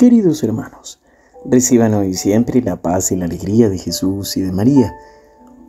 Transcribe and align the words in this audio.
Queridos 0.00 0.42
hermanos, 0.42 0.98
reciban 1.44 1.92
hoy 1.92 2.14
siempre 2.14 2.62
la 2.62 2.76
paz 2.76 3.12
y 3.12 3.16
la 3.16 3.26
alegría 3.26 3.68
de 3.68 3.76
Jesús 3.76 4.34
y 4.38 4.40
de 4.40 4.50
María. 4.50 4.96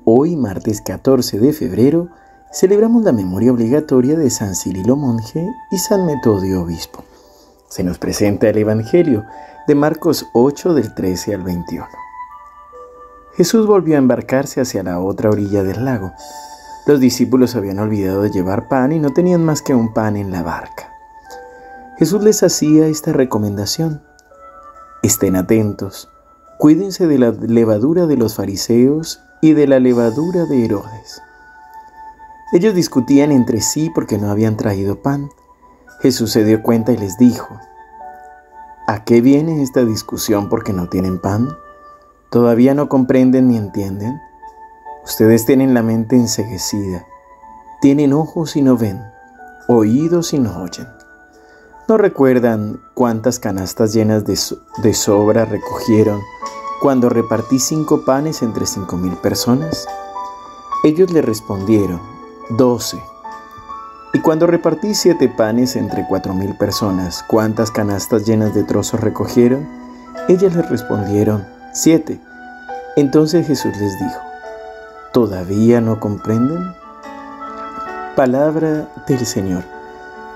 Hoy, 0.05 0.37
martes 0.37 0.79
14 0.79 1.37
de 1.37 1.51
febrero, 1.51 2.07
celebramos 2.49 3.03
la 3.03 3.11
memoria 3.11 3.51
obligatoria 3.51 4.17
de 4.17 4.29
San 4.29 4.55
Cirilo 4.55 4.95
Monje 4.95 5.45
y 5.69 5.77
San 5.77 6.05
Metodio 6.05 6.61
Obispo. 6.61 7.03
Se 7.67 7.83
nos 7.83 7.97
presenta 7.97 8.47
el 8.47 8.57
Evangelio 8.57 9.25
de 9.67 9.75
Marcos 9.75 10.25
8 10.31 10.75
del 10.75 10.95
13 10.95 11.35
al 11.35 11.43
21. 11.43 11.85
Jesús 13.35 13.67
volvió 13.67 13.95
a 13.95 13.99
embarcarse 13.99 14.61
hacia 14.61 14.81
la 14.81 15.01
otra 15.01 15.29
orilla 15.29 15.61
del 15.61 15.83
lago. 15.83 16.13
Los 16.85 17.01
discípulos 17.01 17.57
habían 17.57 17.79
olvidado 17.79 18.25
llevar 18.27 18.69
pan 18.69 18.93
y 18.93 18.99
no 18.99 19.11
tenían 19.11 19.43
más 19.43 19.61
que 19.61 19.75
un 19.75 19.93
pan 19.93 20.15
en 20.15 20.31
la 20.31 20.41
barca. 20.41 20.89
Jesús 21.97 22.23
les 22.23 22.41
hacía 22.43 22.87
esta 22.87 23.11
recomendación. 23.11 24.09
Estén 25.03 25.35
atentos, 25.35 26.09
cuídense 26.59 27.07
de 27.07 27.17
la 27.17 27.31
levadura 27.31 28.05
de 28.05 28.17
los 28.17 28.35
fariseos 28.35 29.19
y 29.41 29.53
de 29.53 29.65
la 29.65 29.79
levadura 29.79 30.45
de 30.45 30.63
Herodes. 30.63 31.23
Ellos 32.53 32.75
discutían 32.75 33.31
entre 33.31 33.61
sí 33.61 33.89
porque 33.95 34.19
no 34.19 34.29
habían 34.29 34.57
traído 34.57 35.01
pan. 35.01 35.31
Jesús 36.01 36.31
se 36.31 36.43
dio 36.43 36.61
cuenta 36.61 36.91
y 36.91 36.97
les 36.97 37.17
dijo, 37.17 37.59
¿A 38.85 39.03
qué 39.03 39.21
viene 39.21 39.63
esta 39.63 39.83
discusión 39.85 40.49
porque 40.49 40.71
no 40.71 40.87
tienen 40.87 41.19
pan? 41.19 41.49
¿Todavía 42.29 42.75
no 42.75 42.87
comprenden 42.87 43.47
ni 43.47 43.57
entienden? 43.57 44.21
Ustedes 45.03 45.47
tienen 45.47 45.73
la 45.73 45.81
mente 45.81 46.15
enseguecida, 46.15 47.07
tienen 47.81 48.13
ojos 48.13 48.55
y 48.55 48.61
no 48.61 48.77
ven, 48.77 49.01
oídos 49.67 50.31
y 50.33 50.37
no 50.37 50.61
oyen. 50.61 51.00
¿No 51.87 51.97
recuerdan 51.97 52.79
cuántas 52.93 53.39
canastas 53.39 53.91
llenas 53.93 54.23
de, 54.25 54.93
sobra 54.93 55.45
recogieron 55.45 56.21
cuando 56.79 57.09
repartí 57.09 57.59
cinco 57.59 58.05
panes 58.05 58.43
entre 58.43 58.65
cinco 58.65 58.97
mil 58.97 59.13
personas? 59.17 59.87
Ellos 60.83 61.11
le 61.11 61.21
respondieron, 61.21 61.99
doce. 62.51 63.01
Y 64.13 64.19
cuando 64.19 64.45
repartí 64.45 64.93
siete 64.93 65.27
panes 65.27 65.75
entre 65.75 66.05
cuatro 66.07 66.33
mil 66.33 66.55
personas, 66.55 67.25
¿cuántas 67.27 67.71
canastas 67.71 68.25
llenas 68.25 68.53
de 68.53 68.63
trozos 68.63 68.99
recogieron? 68.99 69.67
Ellas 70.29 70.55
le 70.55 70.61
respondieron, 70.61 71.45
siete. 71.73 72.21
Entonces 72.95 73.47
Jesús 73.47 73.75
les 73.77 73.99
dijo, 73.99 74.21
¿todavía 75.13 75.81
no 75.81 75.99
comprenden? 75.99 76.73
Palabra 78.15 78.87
del 79.07 79.25
Señor. 79.25 79.63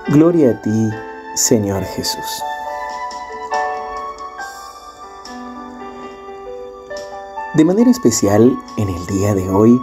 Gloria 0.08 0.50
a 0.50 0.62
ti, 0.62 0.90
Señor 1.36 1.84
Jesús. 1.84 2.42
De 7.54 7.64
manera 7.64 7.90
especial, 7.90 8.56
en 8.78 8.88
el 8.88 9.06
día 9.06 9.34
de 9.34 9.50
hoy, 9.50 9.78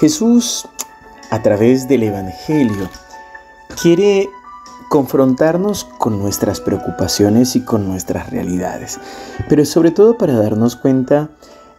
Jesús, 0.00 0.66
a 1.30 1.42
través 1.42 1.86
del 1.86 2.04
Evangelio, 2.04 2.88
quiere 3.82 4.30
confrontarnos 4.88 5.84
con 5.84 6.18
nuestras 6.18 6.62
preocupaciones 6.62 7.54
y 7.54 7.62
con 7.62 7.86
nuestras 7.86 8.30
realidades, 8.30 8.98
pero 9.50 9.66
sobre 9.66 9.90
todo 9.90 10.16
para 10.16 10.32
darnos 10.32 10.76
cuenta 10.76 11.28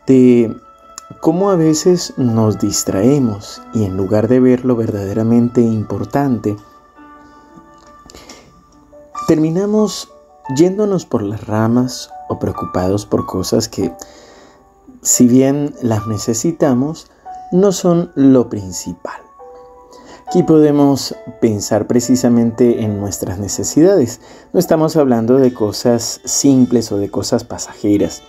de 0.05 0.55
cómo 1.21 1.49
a 1.49 1.55
veces 1.55 2.13
nos 2.17 2.59
distraemos 2.59 3.63
y 3.73 3.85
en 3.85 3.97
lugar 3.97 4.27
de 4.27 4.39
ver 4.39 4.63
lo 4.63 4.75
verdaderamente 4.75 5.61
importante, 5.61 6.55
terminamos 9.29 10.09
yéndonos 10.55 11.05
por 11.05 11.21
las 11.21 11.45
ramas 11.45 12.09
o 12.29 12.39
preocupados 12.39 13.05
por 13.05 13.27
cosas 13.27 13.69
que, 13.69 13.93
si 15.03 15.27
bien 15.27 15.75
las 15.83 16.07
necesitamos, 16.07 17.11
no 17.51 17.71
son 17.71 18.11
lo 18.15 18.49
principal. 18.49 19.21
Aquí 20.25 20.41
podemos 20.41 21.13
pensar 21.41 21.85
precisamente 21.85 22.81
en 22.81 22.99
nuestras 22.99 23.37
necesidades. 23.37 24.19
No 24.51 24.59
estamos 24.59 24.95
hablando 24.95 25.37
de 25.37 25.53
cosas 25.53 26.21
simples 26.25 26.91
o 26.91 26.97
de 26.97 27.11
cosas 27.11 27.43
pasajeras. 27.43 28.23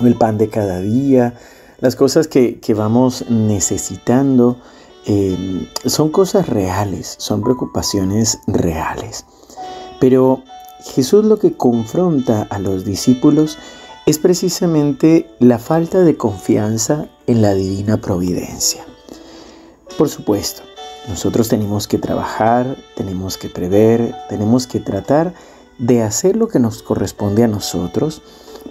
El 0.00 0.16
pan 0.16 0.38
de 0.38 0.48
cada 0.48 0.80
día, 0.80 1.34
las 1.80 1.96
cosas 1.96 2.28
que, 2.28 2.74
vamos 2.74 3.26
necesitando, 3.28 4.56
eh, 5.04 5.68
son 5.84 6.08
cosas 6.08 6.48
reales, 6.48 7.14
son 7.18 7.42
preocupaciones 7.42 8.38
reales. 8.46 9.26
Pero 10.00 10.42
Jesús 10.80 11.24
lo 11.24 11.38
que 11.38 11.54
confronta 11.54 12.46
a 12.50 12.58
los 12.58 12.84
discípulos 12.84 13.58
es 14.06 14.18
precisamente 14.18 15.28
la 15.40 15.58
falta 15.58 16.02
de 16.02 16.16
confianza 16.16 17.08
en 17.26 17.42
la 17.42 17.54
divina 17.54 17.96
providencia. 17.96 18.84
Por 19.98 20.08
supuesto, 20.08 20.62
nosotros 21.08 21.48
tenemos 21.48 21.88
que 21.88 21.98
trabajar, 21.98 22.76
tenemos 22.96 23.38
que 23.38 23.48
prever, 23.48 24.14
tenemos 24.28 24.66
que 24.66 24.80
tratar 24.80 25.34
de 25.78 26.02
hacer 26.02 26.36
lo 26.36 26.48
que 26.48 26.58
nos 26.58 26.82
corresponde 26.82 27.44
a 27.44 27.48
nosotros 27.48 28.22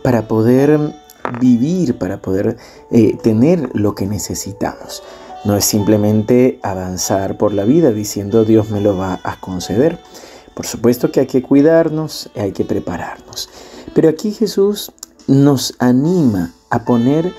para 0.03 0.28
poder 0.28 0.94
vivir, 1.40 1.97
para 1.97 2.22
poder 2.22 2.57
eh, 2.92 3.18
tener 3.22 3.69
lo 3.74 3.96
que 3.96 4.06
necesitamos. 4.06 5.03
No 5.44 5.56
es 5.56 5.66
simplemente 5.66 6.59
avanzar 6.63 7.38
por 7.38 7.53
la 7.53 7.63
vida 7.63 7.92
diciendo 7.92 8.46
Dios 8.46 8.69
me 8.69 8.81
lo 8.81 8.97
va 8.97 9.19
a 9.24 9.40
conceder. 9.40 10.00
Por 10.55 10.66
supuesto 10.66 11.11
que 11.11 11.19
hay 11.19 11.27
que 11.27 11.41
cuidarnos, 11.41 12.29
hay 12.35 12.53
que 12.53 12.66
prepararnos. 12.66 13.49
Pero 13.93 14.09
aquí 14.09 14.31
Jesús 14.31 14.91
nos 15.27 15.75
anima 15.79 16.53
a 16.69 16.85
poner 16.85 17.33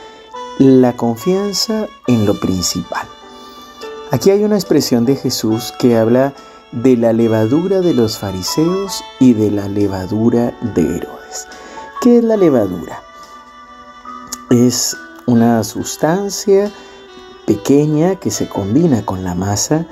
la 0.59 0.97
confianza 0.97 1.87
en 2.07 2.27
lo 2.27 2.39
principal. 2.39 3.07
Aquí 4.11 4.31
hay 4.31 4.45
una 4.45 4.57
expresión 4.57 5.05
de 5.05 5.17
Jesús 5.17 5.73
que 5.79 5.97
habla 5.97 6.35
de 6.73 6.97
la 6.97 7.13
levadura 7.13 7.81
de 7.81 7.95
los 7.95 8.19
fariseos 8.19 9.03
y 9.19 9.33
de 9.33 9.51
la 9.51 9.69
levadura 9.69 10.57
de 10.75 10.83
Herodes. 10.83 11.49
¿Qué 12.01 12.19
es 12.19 12.25
la 12.25 12.37
levadura? 12.37 13.03
Es 14.51 14.97
una 15.27 15.65
sustancia 15.65 16.71
pequeña 17.47 18.17
que 18.17 18.31
se 18.31 18.49
combina 18.49 19.05
con 19.05 19.25
la 19.25 19.35
masa 19.35 19.87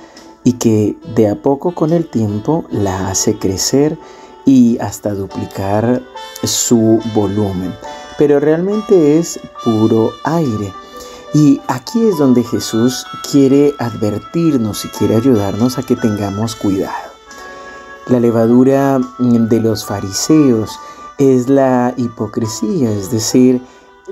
y 0.45 0.53
que 0.55 0.97
de 1.17 1.29
a 1.29 1.35
poco 1.35 1.75
con 1.75 1.93
el 1.93 2.07
tiempo 2.07 2.67
la 2.71 3.09
hace 3.09 3.39
crecer 3.39 3.99
y 4.45 4.79
hasta 4.79 5.15
duplicar 5.15 6.03
su 6.43 7.01
volumen. 7.15 7.75
Pero 8.19 8.39
realmente 8.39 9.19
es 9.19 9.41
puro 9.65 10.11
aire. 10.25 10.73
Y 11.33 11.61
aquí 11.67 12.07
es 12.07 12.19
donde 12.19 12.45
Jesús 12.45 13.05
quiere 13.29 13.73
advertirnos 13.81 14.85
y 14.85 14.89
quiere 14.89 15.17
ayudarnos 15.17 15.79
a 15.79 15.83
que 15.83 15.97
tengamos 15.97 16.55
cuidado. 16.55 17.13
La 18.07 18.21
levadura 18.21 19.01
de 19.19 19.61
los 19.61 19.85
fariseos 19.85 20.79
es 21.19 21.49
la 21.49 21.95
hipocresía, 21.97 22.93
es 22.93 23.11
decir, 23.11 23.63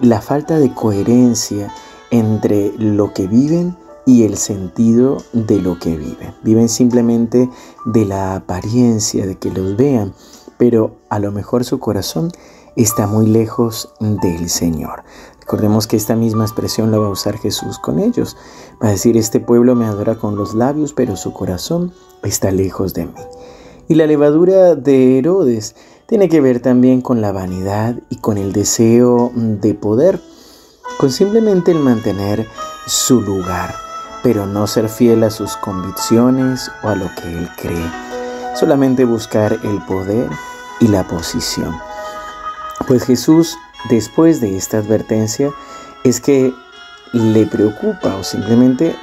la 0.00 0.20
falta 0.20 0.58
de 0.58 0.72
coherencia 0.72 1.72
entre 2.10 2.72
lo 2.78 3.12
que 3.12 3.26
viven 3.26 3.76
y 4.06 4.24
el 4.24 4.36
sentido 4.36 5.18
de 5.32 5.60
lo 5.60 5.78
que 5.78 5.96
viven. 5.96 6.34
Viven 6.42 6.68
simplemente 6.68 7.48
de 7.86 8.04
la 8.04 8.36
apariencia, 8.36 9.26
de 9.26 9.36
que 9.36 9.50
los 9.50 9.76
vean, 9.76 10.14
pero 10.58 10.96
a 11.08 11.18
lo 11.18 11.32
mejor 11.32 11.64
su 11.64 11.78
corazón 11.78 12.30
está 12.76 13.06
muy 13.06 13.26
lejos 13.26 13.92
del 14.00 14.48
Señor. 14.48 15.04
Recordemos 15.40 15.86
que 15.86 15.96
esta 15.96 16.16
misma 16.16 16.44
expresión 16.44 16.90
la 16.90 16.98
va 16.98 17.06
a 17.06 17.10
usar 17.10 17.36
Jesús 17.36 17.78
con 17.78 17.98
ellos. 17.98 18.36
Va 18.82 18.88
a 18.88 18.92
decir, 18.92 19.16
este 19.16 19.40
pueblo 19.40 19.74
me 19.74 19.86
adora 19.86 20.14
con 20.14 20.36
los 20.36 20.54
labios, 20.54 20.92
pero 20.92 21.16
su 21.16 21.32
corazón 21.32 21.92
está 22.22 22.50
lejos 22.50 22.94
de 22.94 23.06
mí. 23.06 23.12
Y 23.88 23.94
la 23.94 24.06
levadura 24.06 24.74
de 24.74 25.18
Herodes 25.18 25.74
tiene 26.06 26.28
que 26.28 26.40
ver 26.40 26.60
también 26.60 27.02
con 27.02 27.20
la 27.20 27.32
vanidad 27.32 27.96
y 28.08 28.16
con 28.16 28.38
el 28.38 28.52
deseo 28.52 29.32
de 29.34 29.74
poder, 29.74 30.20
con 30.98 31.10
simplemente 31.10 31.72
el 31.72 31.78
mantener 31.78 32.46
su 32.86 33.20
lugar 33.20 33.81
pero 34.22 34.46
no 34.46 34.66
ser 34.66 34.88
fiel 34.88 35.24
a 35.24 35.30
sus 35.30 35.56
convicciones 35.56 36.70
o 36.82 36.88
a 36.88 36.96
lo 36.96 37.10
que 37.14 37.38
él 37.38 37.48
cree. 37.56 37.90
Solamente 38.54 39.04
buscar 39.04 39.58
el 39.62 39.80
poder 39.82 40.28
y 40.80 40.88
la 40.88 41.06
posición. 41.06 41.74
Pues 42.86 43.04
Jesús, 43.04 43.56
después 43.90 44.40
de 44.40 44.56
esta 44.56 44.78
advertencia, 44.78 45.50
es 46.04 46.20
que 46.20 46.54
le 47.12 47.46
preocupa 47.46 48.16
o 48.16 48.24
simplemente 48.24 48.96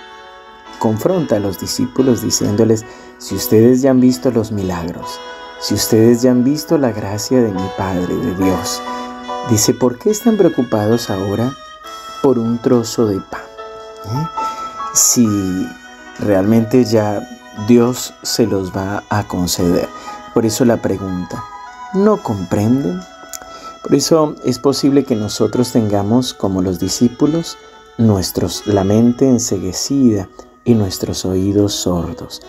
confronta 0.79 1.35
a 1.35 1.39
los 1.39 1.59
discípulos 1.59 2.21
diciéndoles, 2.21 2.85
si 3.17 3.35
ustedes 3.35 3.81
ya 3.81 3.91
han 3.91 3.99
visto 3.99 4.31
los 4.31 4.51
milagros, 4.51 5.19
si 5.59 5.73
ustedes 5.73 6.21
ya 6.21 6.31
han 6.31 6.43
visto 6.43 6.77
la 6.77 6.91
gracia 6.91 7.41
de 7.41 7.51
mi 7.51 7.69
Padre, 7.77 8.15
de 8.15 8.35
Dios, 8.35 8.81
dice, 9.49 9.73
¿por 9.73 9.99
qué 9.99 10.09
están 10.09 10.37
preocupados 10.37 11.09
ahora 11.09 11.51
por 12.23 12.39
un 12.39 12.59
trozo 12.59 13.05
de 13.07 13.19
pan? 13.19 13.41
¿Eh? 14.05 14.38
Si 14.93 15.27
realmente 16.19 16.83
ya 16.85 17.27
Dios 17.67 18.13
se 18.23 18.47
los 18.47 18.75
va 18.75 19.03
a 19.09 19.27
conceder. 19.27 19.87
Por 20.33 20.45
eso 20.45 20.65
la 20.65 20.81
pregunta, 20.81 21.43
no 21.93 22.21
comprenden. 22.21 22.99
Por 23.83 23.95
eso 23.95 24.35
es 24.43 24.59
posible 24.59 25.03
que 25.03 25.15
nosotros 25.15 25.71
tengamos, 25.71 26.33
como 26.33 26.61
los 26.61 26.79
discípulos, 26.79 27.57
nuestros, 27.97 28.65
la 28.67 28.83
mente 28.83 29.27
enseguecida 29.27 30.29
y 30.63 30.75
nuestros 30.75 31.25
oídos 31.25 31.73
sordos. 31.73 32.41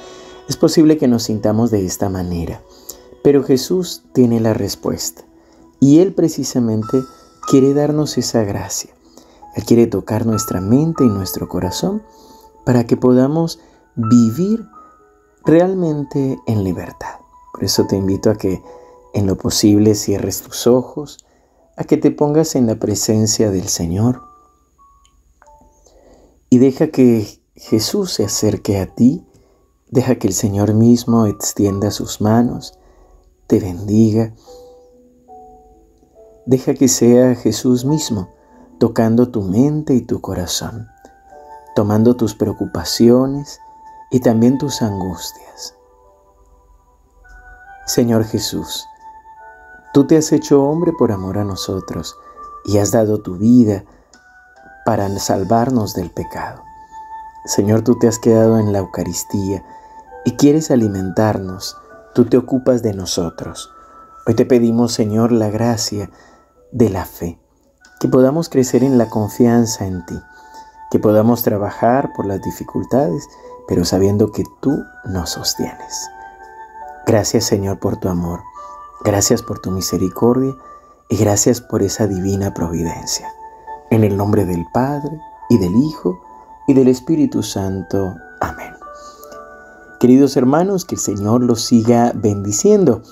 Es 0.49 0.57
posible 0.57 0.99
que 0.99 1.09
nos 1.09 1.25
sintamos 1.25 1.71
de 1.71 1.87
esta 1.87 2.09
manera, 2.09 2.61
pero 3.23 3.43
Jesús 3.45 4.03
tiene 4.13 4.41
la 4.41 4.55
respuesta 4.55 5.23
y 5.79 6.01
Él 6.01 6.13
precisamente 6.13 7.03
quiere 7.49 7.75
darnos 7.75 8.19
esa 8.19 8.43
gracia. 8.43 8.91
Él 9.57 9.65
quiere 9.65 9.87
tocar 9.87 10.27
nuestra 10.27 10.61
mente 10.61 11.05
y 11.05 11.09
nuestro 11.09 11.49
corazón 11.49 12.03
para 12.65 12.85
que 12.85 12.97
podamos 12.97 13.61
vivir 13.95 14.67
realmente 15.45 16.39
en 16.47 16.65
libertad. 16.65 17.21
Por 17.53 17.65
eso 17.65 17.87
te 17.87 17.97
invito 17.97 18.31
a 18.31 18.37
que 18.37 18.63
en 19.15 19.27
lo 19.27 19.37
posible 19.37 19.95
cierres 19.95 20.43
tus 20.43 20.67
ojos, 20.67 21.25
a 21.77 21.85
que 21.85 21.97
te 21.97 22.11
pongas 22.11 22.55
en 22.55 22.67
la 22.67 22.77
presencia 22.77 23.51
del 23.51 23.69
Señor 23.69 24.23
y 26.49 26.59
deja 26.59 26.89
que 26.89 27.41
Jesús 27.55 28.13
se 28.13 28.25
acerque 28.25 28.79
a 28.79 28.95
ti, 28.95 29.25
deja 29.89 30.17
que 30.17 30.27
el 30.27 30.35
Señor 30.35 30.75
mismo 30.75 31.27
extienda 31.27 31.91
sus 31.91 32.21
manos, 32.21 32.79
te 33.47 33.61
bendiga, 33.61 34.35
deja 36.47 36.75
que 36.75 36.89
sea 36.89 37.35
Jesús 37.35 37.85
mismo 37.85 38.29
tocando 38.79 39.31
tu 39.31 39.43
mente 39.43 39.95
y 39.95 40.01
tu 40.01 40.21
corazón, 40.21 40.89
tomando 41.81 42.15
tus 42.15 42.35
preocupaciones 42.35 43.59
y 44.11 44.21
también 44.21 44.59
tus 44.59 44.83
angustias. 44.83 45.75
Señor 47.87 48.25
Jesús, 48.25 48.87
Tú 49.95 50.07
te 50.07 50.19
has 50.19 50.31
hecho 50.31 50.63
hombre 50.63 50.93
por 50.93 51.11
amor 51.11 51.39
a 51.39 51.45
nosotros 51.45 52.17
y 52.67 52.77
has 52.77 52.93
dado 52.93 53.23
tu 53.23 53.39
vida 53.39 53.85
para 54.85 55.09
salvarnos 55.19 55.95
del 55.95 56.11
pecado. 56.11 56.63
Señor, 57.47 57.81
tú 57.81 57.99
te 57.99 58.07
has 58.07 58.19
quedado 58.19 58.59
en 58.59 58.75
la 58.75 58.81
Eucaristía 58.81 59.65
y 60.27 60.33
quieres 60.37 60.71
alimentarnos. 60.71 61.79
Tú 62.15 62.27
te 62.27 62.37
ocupas 62.37 62.83
de 62.83 62.93
nosotros. 62.93 63.71
Hoy 64.27 64.35
te 64.35 64.45
pedimos, 64.45 64.93
Señor, 64.93 65.33
la 65.33 65.49
gracia 65.49 66.11
de 66.73 66.91
la 66.91 67.07
fe, 67.07 67.41
que 67.99 68.07
podamos 68.07 68.51
crecer 68.51 68.85
en 68.85 68.99
la 68.99 69.09
confianza 69.09 69.87
en 69.87 70.05
ti, 70.05 70.21
que 70.91 70.99
podamos 70.99 71.43
trabajar 71.43 72.13
por 72.15 72.27
las 72.27 72.43
dificultades, 72.43 73.29
pero 73.69 73.85
sabiendo 73.85 74.33
que 74.33 74.45
tú 74.61 74.83
nos 75.05 75.31
sostienes. 75.31 76.11
Gracias, 77.07 77.45
Señor, 77.45 77.79
por 77.79 77.97
tu 77.97 78.09
amor. 78.09 78.41
Gracias 79.05 79.43
por 79.43 79.61
tu 79.61 79.71
misericordia 79.71 80.55
y 81.09 81.17
gracias 81.17 81.61
por 81.61 81.83
esa 81.83 82.07
divina 82.07 82.53
providencia. 82.55 83.33
En 83.91 84.05
el 84.05 84.17
nombre 84.17 84.45
del 84.45 84.67
Padre 84.73 85.21
y 85.49 85.59
del 85.59 85.75
Hijo 85.75 86.21
y 86.67 86.75
del 86.75 86.89
Espíritu 86.89 87.43
Santo. 87.43 88.15
Amén. 88.41 88.75
Queridos 89.99 90.37
hermanos, 90.37 90.85
que 90.85 90.95
el 90.95 91.01
Señor 91.01 91.43
los 91.43 91.63
siga 91.63 92.13
bendiciendo. 92.15 93.03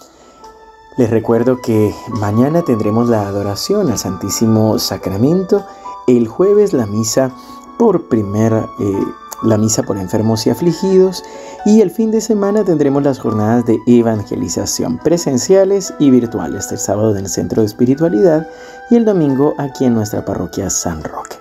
Les 0.97 1.11
recuerdo 1.11 1.61
que 1.61 1.95
mañana 2.09 2.63
tendremos 2.63 3.09
la 3.09 3.27
adoración 3.27 3.91
al 3.91 3.99
Santísimo 3.99 4.79
Sacramento, 4.79 5.65
el 6.07 6.27
jueves 6.29 6.73
la 6.73 6.87
misa 6.87 7.31
por 7.79 8.09
primera 8.09 8.69
eh, 8.81 9.05
la 9.43 9.57
misa 9.57 9.83
por 9.83 9.97
enfermos 9.97 10.47
y 10.47 10.51
afligidos 10.51 11.23
y 11.65 11.81
el 11.81 11.91
fin 11.91 12.11
de 12.11 12.21
semana 12.21 12.65
tendremos 12.65 13.03
las 13.03 13.19
jornadas 13.19 13.65
de 13.67 13.79
evangelización 13.87 14.99
presenciales 14.99 15.95
y 15.99 16.11
virtuales 16.11 16.71
el 16.73 16.79
sábado 16.79 17.13
en 17.13 17.19
el 17.19 17.29
Centro 17.29 17.63
de 17.63 17.67
Espiritualidad 17.67 18.49
y 18.91 18.97
el 18.97 19.05
domingo 19.05 19.55
aquí 19.59 19.85
en 19.85 19.95
nuestra 19.95 20.25
parroquia 20.25 20.71
San 20.71 21.05
Roque. 21.05 21.37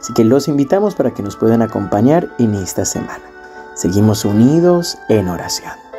Así 0.00 0.12
que 0.14 0.24
los 0.24 0.48
invitamos 0.48 0.94
para 0.94 1.12
que 1.12 1.22
nos 1.22 1.36
puedan 1.36 1.62
acompañar 1.62 2.28
en 2.38 2.54
esta 2.54 2.84
semana. 2.84 3.22
Seguimos 3.74 4.24
unidos 4.24 4.98
en 5.08 5.28
oración. 5.28 5.91